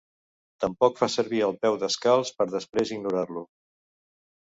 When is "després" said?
2.57-2.97